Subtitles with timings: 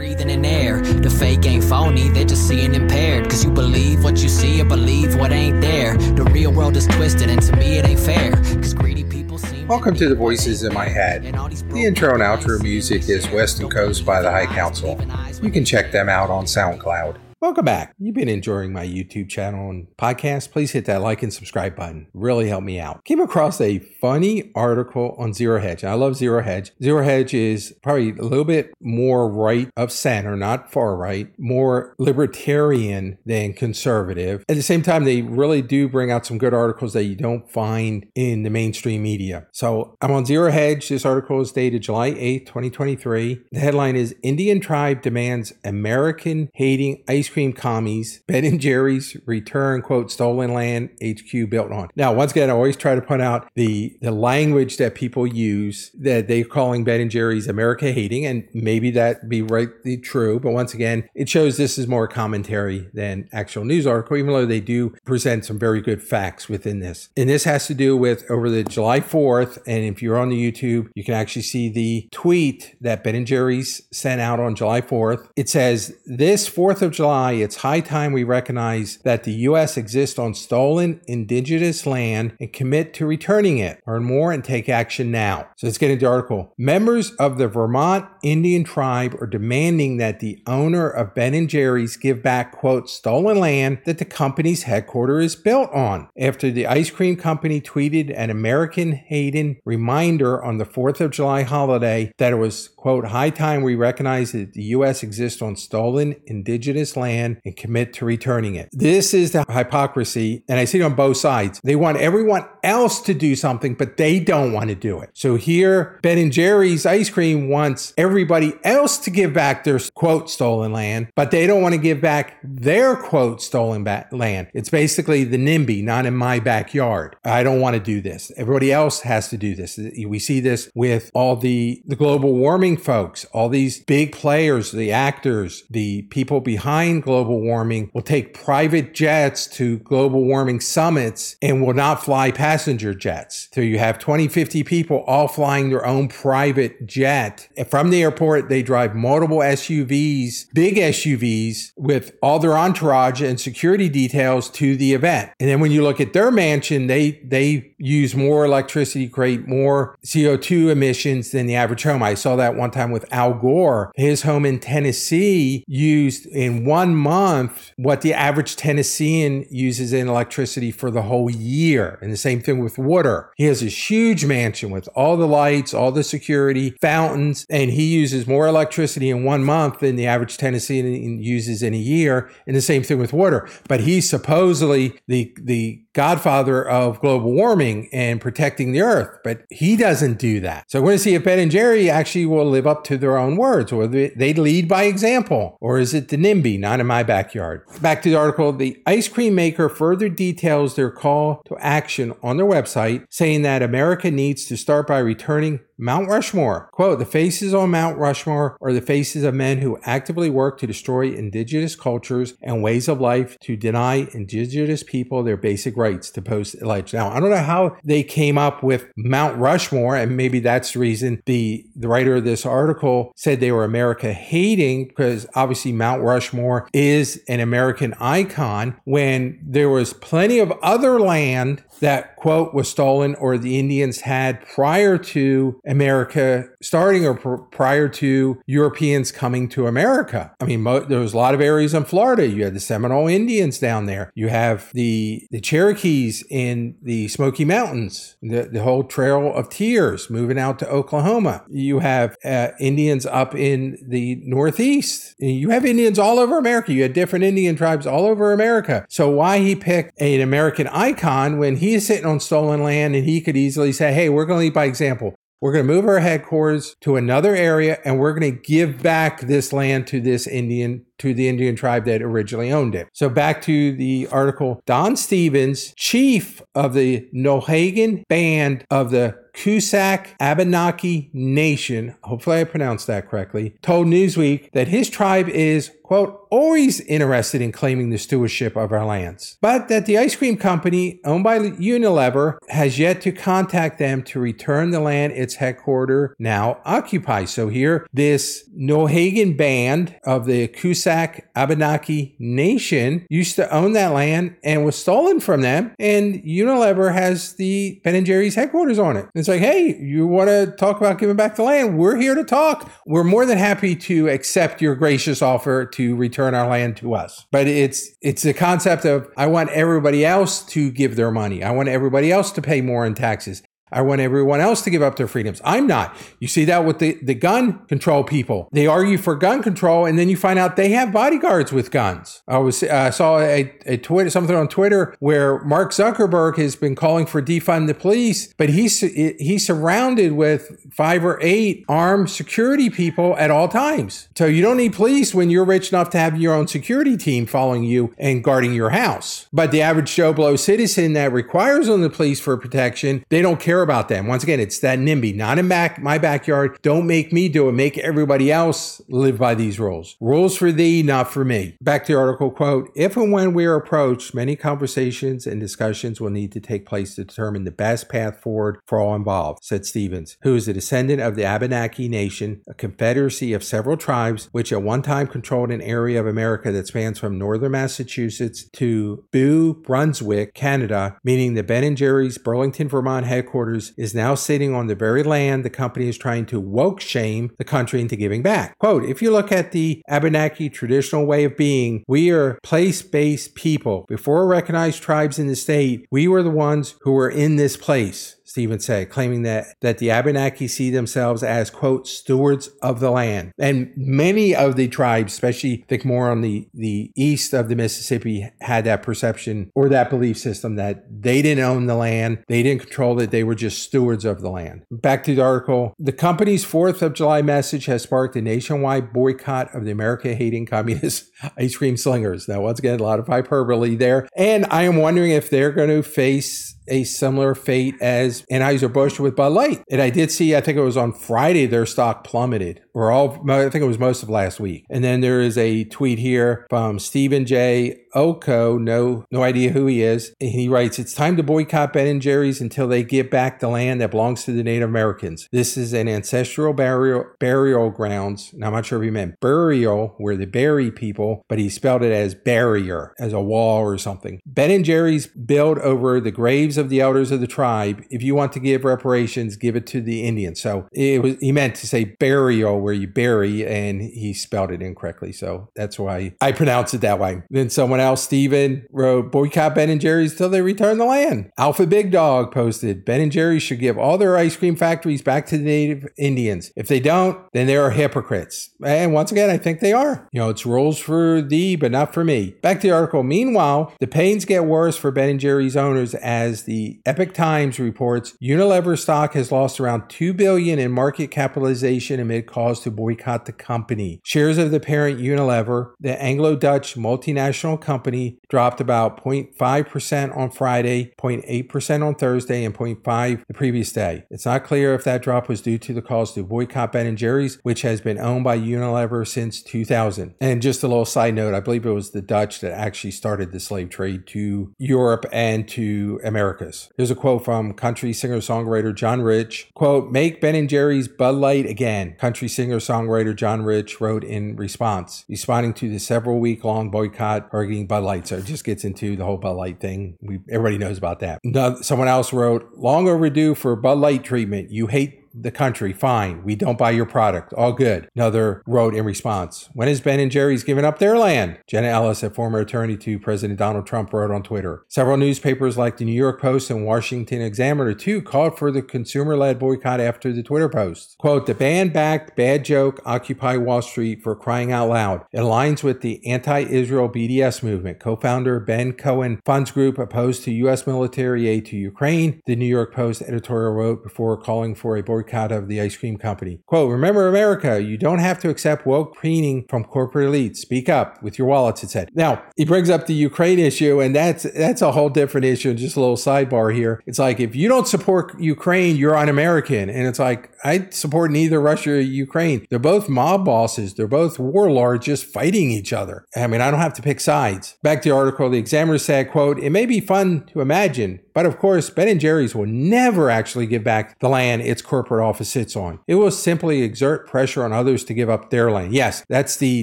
[0.00, 0.80] breathing in air.
[0.80, 3.28] The fake ain't phony, they're just seeing impaired.
[3.28, 5.94] Cause you believe what you see or believe what ain't there.
[5.94, 8.32] The real world is twisted, and to me it ain't fair.
[8.32, 9.68] Cause greedy people seem.
[9.68, 11.24] Welcome to the Voices in My Head.
[11.24, 14.98] The intro and outro music is Western Coast by the High Council.
[15.42, 17.18] You can check them out on SoundCloud.
[17.42, 17.94] Welcome back.
[17.98, 20.50] You've been enjoying my YouTube channel and podcast.
[20.50, 22.06] Please hit that like and subscribe button.
[22.12, 23.02] Really help me out.
[23.06, 25.84] Came across a funny article on Zero Hedge.
[25.84, 26.72] I love Zero Hedge.
[26.82, 31.94] Zero Hedge is probably a little bit more right of center, not far right, more
[31.98, 34.44] libertarian than conservative.
[34.48, 37.50] At the same time, they really do bring out some good articles that you don't
[37.50, 39.46] find in the mainstream media.
[39.52, 40.88] So I'm on Zero Hedge.
[40.88, 43.40] This article is dated July 8th, 2023.
[43.52, 49.82] The headline is Indian Tribe Demands American Hating Ice cream commies, Ben and Jerry's return,
[49.82, 51.88] quote, stolen land HQ built on.
[51.96, 55.90] Now, once again, I always try to point out the, the language that people use
[55.98, 60.40] that they're calling Ben and Jerry's America hating, and maybe that be rightly true.
[60.40, 64.46] But once again, it shows this is more commentary than actual news article, even though
[64.46, 67.08] they do present some very good facts within this.
[67.16, 69.58] And this has to do with over the July 4th.
[69.66, 73.26] And if you're on the YouTube, you can actually see the tweet that Ben and
[73.26, 75.28] Jerry's sent out on July 4th.
[75.36, 79.76] It says, This 4th of July, it's high time we recognize that the U.S.
[79.76, 83.79] exists on stolen indigenous land and commit to returning it.
[83.90, 85.48] Learn more and take action now.
[85.56, 86.54] So let's get into the article.
[86.56, 91.96] Members of the Vermont Indian tribe are demanding that the owner of Ben and Jerry's
[91.96, 96.08] give back, quote, stolen land that the company's headquarters is built on.
[96.18, 101.42] After the ice cream company tweeted an American Hayden reminder on the 4th of July
[101.42, 105.02] holiday that it was, quote, high time we recognize that the U.S.
[105.02, 108.68] exists on stolen indigenous land land and commit to returning it.
[108.72, 111.60] This is the hypocrisy, and I see it on both sides.
[111.62, 115.08] They want everyone else to do something, but they don't want to do it.
[115.14, 120.28] So here, Ben and Jerry's ice cream wants everybody else to give back their quote
[120.28, 124.48] stolen land, but they don't want to give back their quote stolen land.
[124.52, 127.16] It's basically the NIMBY, not in my backyard.
[127.24, 128.30] I don't want to do this.
[128.36, 129.78] Everybody else has to do this.
[129.78, 134.92] We see this with all the, the global warming folks, all these big players, the
[134.92, 141.64] actors, the people behind global warming will take private jets to global warming summits and
[141.64, 143.48] will not fly passenger jets.
[143.54, 147.48] So you have 20, 50 people all flying their own private jet.
[147.68, 153.88] From the airport, they drive multiple SUVs, big SUVs with all their entourage and security
[153.88, 155.30] details to the event.
[155.40, 159.96] And then when you look at their mansion, they, they use more electricity, create more
[160.04, 162.02] CO2 emissions than the average home.
[162.02, 163.92] I saw that one time with Al Gore.
[163.94, 170.08] His home in Tennessee used in one one month what the average Tennessean uses in
[170.08, 171.98] electricity for the whole year.
[172.00, 173.30] And the same thing with water.
[173.36, 177.84] He has this huge mansion with all the lights, all the security, fountains, and he
[177.84, 182.30] uses more electricity in one month than the average Tennessean uses in a year.
[182.46, 183.48] And the same thing with water.
[183.68, 189.76] But he's supposedly the the godfather of global warming and protecting the earth, but he
[189.76, 190.64] doesn't do that.
[190.68, 193.18] So we're going to see if Ben and Jerry actually will live up to their
[193.18, 197.02] own words, or they lead by example, or is it the NIMBY, not in my
[197.02, 197.64] backyard?
[197.80, 198.52] Back to the article.
[198.52, 203.62] The ice cream maker further details their call to action on their website, saying that
[203.62, 206.68] America needs to start by returning Mount Rushmore.
[206.72, 210.66] Quote, the faces on Mount Rushmore are the faces of men who actively work to
[210.66, 216.22] destroy indigenous cultures and ways of life to deny indigenous people their basic rights to
[216.22, 216.92] post alleged.
[216.92, 220.80] Now, I don't know how they came up with Mount Rushmore, and maybe that's the
[220.80, 226.02] reason the, the writer of this article said they were America hating, because obviously Mount
[226.02, 232.68] Rushmore is an American icon when there was plenty of other land that quote was
[232.68, 239.48] stolen or the Indians had prior to America starting or pr- prior to Europeans coming
[239.48, 240.34] to America.
[240.40, 242.26] I mean, mo- there was a lot of areas in Florida.
[242.26, 244.12] You had the Seminole Indians down there.
[244.14, 250.10] You have the the Cherokees in the Smoky Mountains, the, the whole Trail of Tears
[250.10, 251.44] moving out to Oklahoma.
[251.48, 255.14] You have uh, Indians up in the Northeast.
[255.18, 256.72] You have Indians all over America.
[256.72, 258.86] You had different Indian tribes all over America.
[258.88, 263.04] So why he picked an American icon when he is sitting on stolen land and
[263.04, 265.14] he could easily say, hey, we're going to lead by example.
[265.40, 269.22] We're going to move our headquarters to another area and we're going to give back
[269.22, 272.88] this land to this Indian, to the Indian tribe that originally owned it.
[272.92, 274.60] So back to the article.
[274.66, 282.86] Don Stevens, chief of the Nohagan band of the Coosuk Abenaki Nation, hopefully I pronounced
[282.88, 288.56] that correctly, told Newsweek that his tribe is quote, always interested in claiming the stewardship
[288.56, 293.10] of our lands, but that the ice cream company owned by Unilever has yet to
[293.10, 297.30] contact them to return the land its headquarters now occupies.
[297.30, 304.36] So here, this Nohagan band of the Coosuk Abenaki Nation used to own that land
[304.44, 309.08] and was stolen from them, and Unilever has the Ben and Jerry's headquarters on it.
[309.16, 311.76] It's like, hey, you want to talk about giving back the land?
[311.76, 312.70] We're here to talk.
[312.86, 317.26] We're more than happy to accept your gracious offer to return our land to us.
[317.30, 321.42] But it's it's the concept of I want everybody else to give their money.
[321.42, 323.42] I want everybody else to pay more in taxes.
[323.72, 325.40] I want everyone else to give up their freedoms.
[325.44, 325.94] I'm not.
[326.18, 328.48] You see that with the, the gun control people.
[328.52, 332.22] They argue for gun control, and then you find out they have bodyguards with guns.
[332.28, 336.74] I was uh, saw a, a Twitter something on Twitter where Mark Zuckerberg has been
[336.74, 342.70] calling for defund the police, but he's he's surrounded with five or eight armed security
[342.70, 344.08] people at all times.
[344.16, 347.26] So you don't need police when you're rich enough to have your own security team
[347.26, 349.26] following you and guarding your house.
[349.32, 353.40] But the average Joe Blow citizen that requires on the police for protection, they don't
[353.40, 354.06] care care about them.
[354.06, 356.58] Once again, it's that NIMBY, not in back my backyard.
[356.62, 357.52] Don't make me do it.
[357.52, 359.96] Make everybody else live by these rules.
[360.00, 361.56] Rules for thee, not for me.
[361.60, 366.00] Back to the article quote, if and when we are approached, many conversations and discussions
[366.00, 369.66] will need to take place to determine the best path forward for all involved, said
[369.66, 374.52] Stevens, who is a descendant of the Abenaki Nation, a confederacy of several tribes which
[374.52, 379.54] at one time controlled an area of America that spans from northern Massachusetts to New
[379.54, 384.74] Brunswick, Canada, meaning the Ben and Jerry's Burlington, Vermont headquarters is now sitting on the
[384.74, 388.58] very land the company is trying to woke shame the country into giving back.
[388.58, 393.34] Quote, if you look at the Abenaki traditional way of being, we are place based
[393.34, 393.84] people.
[393.88, 398.16] Before recognized tribes in the state, we were the ones who were in this place.
[398.30, 403.32] Stephen said, claiming that, that the Abenaki see themselves as, quote, stewards of the land.
[403.40, 408.30] And many of the tribes, especially think more on the, the east of the Mississippi,
[408.40, 412.60] had that perception or that belief system that they didn't own the land, they didn't
[412.60, 414.62] control it, they were just stewards of the land.
[414.70, 415.74] Back to the article.
[415.80, 420.46] The company's 4th of July message has sparked a nationwide boycott of the America hating
[420.46, 422.28] communist ice cream slingers.
[422.28, 424.08] Now, once again, a lot of hyperbole there.
[424.16, 429.16] And I am wondering if they're going to face a similar fate as Anheuser-Busch with
[429.16, 429.62] Bud Light.
[429.70, 433.30] And I did see, I think it was on Friday, their stock plummeted, or all,
[433.30, 434.64] I think it was most of last week.
[434.70, 437.76] And then there is a tweet here from Stephen J.
[437.94, 440.14] Oko, no, no idea who he is.
[440.20, 443.48] And he writes, It's time to boycott Ben and Jerry's until they give back the
[443.48, 445.28] land that belongs to the Native Americans.
[445.32, 448.32] This is an ancestral burial, burial grounds.
[448.34, 451.82] Now, I'm not sure if he meant burial, where they bury people, but he spelled
[451.82, 454.20] it as barrier, as a wall or something.
[454.24, 457.84] Ben and Jerry's build over the graves of the elders of the tribe.
[457.90, 460.40] If you want to give reparations, give it to the Indians.
[460.40, 464.62] So it was, he meant to say burial, where you bury, and he spelled it
[464.62, 465.12] incorrectly.
[465.12, 467.22] So that's why I pronounce it that way.
[467.30, 471.30] Then someone else, Stephen, wrote, boycott Ben and Jerry's till they return the land.
[471.38, 475.26] Alpha Big Dog posted, Ben and Jerry's should give all their ice cream factories back
[475.26, 476.52] to the native Indians.
[476.56, 478.50] If they don't, then they are hypocrites.
[478.64, 480.08] And once again, I think they are.
[480.12, 482.34] You know, it's rules for thee, but not for me.
[482.42, 483.02] Back to the article.
[483.02, 488.14] Meanwhile, the pains get worse for Ben and Jerry's owners as the Epoch Times reports
[488.22, 493.32] Unilever stock has lost around 2 billion in market capitalization amid calls to boycott the
[493.32, 494.00] company.
[494.04, 501.86] Shares of the parent Unilever, the Anglo-Dutch multinational company dropped about 0.5% on Friday, 0.8%
[501.86, 504.04] on Thursday, and 0.5 the previous day.
[504.10, 506.96] It's not clear if that drop was due to the calls to boycott Ben &
[506.96, 510.14] Jerry's, which has been owned by Unilever since 2000.
[510.20, 513.32] And just a little side note, I believe it was the Dutch that actually started
[513.32, 516.00] the slave trade to Europe and to
[516.30, 516.70] Americas.
[516.76, 519.50] Here's a quote from country singer-songwriter John Rich.
[519.54, 521.96] Quote, make Ben & Jerry's Bud Light again.
[521.98, 527.82] Country singer-songwriter John Rich wrote in response, responding to the several week-long boycott arguing Bud
[527.82, 528.06] Light.
[528.06, 529.96] So it just gets into the whole Bud Light thing.
[530.00, 531.20] We everybody knows about that.
[531.62, 534.50] someone else wrote, "Long overdue for Bud Light treatment.
[534.50, 536.22] You hate the country, fine.
[536.22, 537.32] We don't buy your product.
[537.32, 537.88] All good.
[537.94, 541.38] Another wrote in response, When has Ben and Jerry's given up their land?
[541.46, 544.64] Jenna Ellis, a former attorney to President Donald Trump, wrote on Twitter.
[544.68, 549.16] Several newspapers like the New York Post and Washington Examiner, too, called for the consumer
[549.16, 550.96] led boycott after the Twitter post.
[550.98, 555.04] Quote, the band backed bad joke Occupy Wall Street for crying out loud.
[555.12, 557.80] It aligns with the anti Israel BDS movement.
[557.80, 560.66] Co founder Ben Cohen Funds Group opposed to U.S.
[560.66, 564.99] military aid to Ukraine, the New York Post editorial wrote before calling for a boycott
[565.00, 566.40] boycott of the ice cream company.
[566.46, 570.36] Quote, remember America, you don't have to accept woke preening from corporate elites.
[570.36, 571.90] Speak up with your wallets, it said.
[571.94, 575.54] Now, he brings up the Ukraine issue, and that's that's a whole different issue.
[575.54, 576.82] Just a little sidebar here.
[576.86, 579.70] It's like if you don't support Ukraine, you're un-American.
[579.70, 582.46] And it's like, I support neither Russia or Ukraine.
[582.50, 583.74] They're both mob bosses.
[583.74, 586.04] They're both warlords just fighting each other.
[586.16, 587.56] I mean, I don't have to pick sides.
[587.62, 591.26] Back to the article, the examiner said, quote, it may be fun to imagine, but
[591.26, 595.28] of course, Ben and Jerry's will never actually give back the land its corporate office
[595.28, 595.78] sits on.
[595.86, 598.74] It will simply exert pressure on others to give up their land.
[598.74, 599.62] Yes, that's the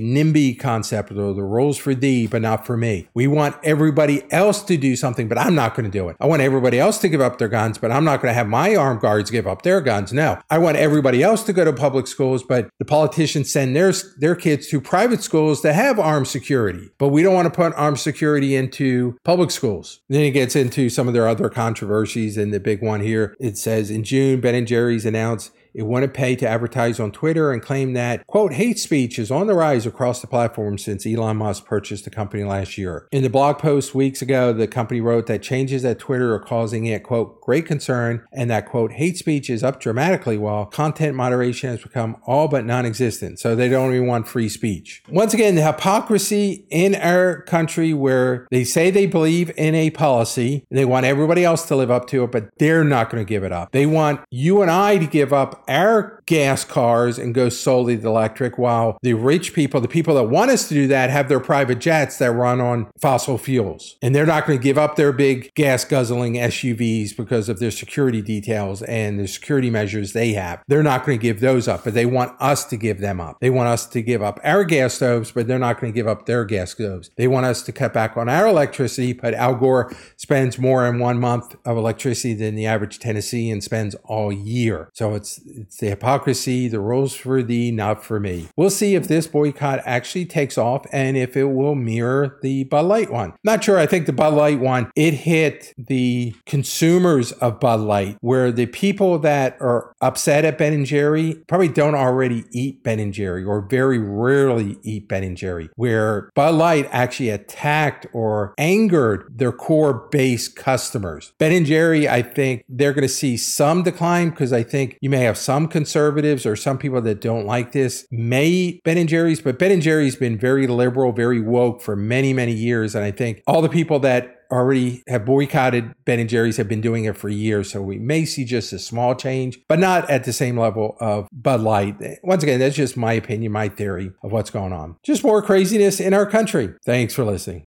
[0.00, 3.08] NIMBY concept, or the rules for thee, but not for me.
[3.14, 6.16] We want everybody else to do something, but I'm not going to do it.
[6.20, 8.46] I want everybody else to give up their guns, but I'm not going to have
[8.46, 10.12] my armed guards give up their guns.
[10.12, 13.92] No, I want everybody else to go to public schools, but the politicians send their,
[14.18, 16.90] their kids to private schools that have armed security.
[16.98, 20.00] But we don't want to put armed security into public schools.
[20.08, 23.56] Then it gets into some of their other controversies, and the big one here it
[23.56, 27.60] says in June, Ben and Jerry's announced it wouldn't pay to advertise on Twitter and
[27.60, 31.66] claim that, quote, hate speech is on the rise across the platform since Elon Musk
[31.66, 33.06] purchased the company last year.
[33.12, 36.86] In the blog post weeks ago, the company wrote that changes at Twitter are causing
[36.86, 41.68] it, quote, great concern, and that, quote, hate speech is up dramatically while content moderation
[41.68, 43.38] has become all but non existent.
[43.38, 45.02] So they don't even want free speech.
[45.10, 50.64] Once again, the hypocrisy in our country where they say they believe in a policy,
[50.70, 53.44] they want everybody else to live up to it, but they're not going to give
[53.44, 53.72] it up.
[53.72, 58.06] They want you and I to give up our gas cars and go solely to
[58.06, 61.40] electric, while the rich people, the people that want us to do that, have their
[61.40, 63.96] private jets that run on fossil fuels.
[64.02, 67.70] And they're not going to give up their big gas guzzling SUVs because of their
[67.70, 70.62] security details and the security measures they have.
[70.68, 73.38] They're not going to give those up, but they want us to give them up.
[73.40, 76.08] They want us to give up our gas stoves, but they're not going to give
[76.08, 77.10] up their gas stoves.
[77.16, 80.98] They want us to cut back on our electricity, but Al Gore spends more in
[80.98, 84.90] one month of electricity than the average Tennessean spends all year.
[84.94, 88.48] So it's it's the hypocrisy, the rules for thee, not for me.
[88.56, 92.86] We'll see if this boycott actually takes off and if it will mirror the Bud
[92.86, 93.34] Light one.
[93.44, 93.78] Not sure.
[93.78, 98.66] I think the Bud Light one, it hit the consumers of Bud Light, where the
[98.66, 103.44] people that are upset at Ben and Jerry probably don't already eat Ben and Jerry
[103.44, 109.52] or very rarely eat Ben and Jerry, where Bud Light actually attacked or angered their
[109.52, 111.32] core base customers.
[111.38, 115.10] Ben and Jerry, I think they're going to see some decline because I think you
[115.10, 119.08] may have some conservatives or some people that don't like this may eat Ben and
[119.08, 122.96] Jerry's, but Ben and Jerry's been very liberal, very woke for many, many years.
[122.96, 126.80] And I think all the people that already have boycotted Ben and Jerry's have been
[126.80, 127.70] doing it for years.
[127.70, 131.28] So we may see just a small change, but not at the same level of
[131.32, 131.96] Bud Light.
[132.24, 134.96] Once again, that's just my opinion, my theory of what's going on.
[135.04, 136.74] Just more craziness in our country.
[136.84, 137.66] Thanks for listening.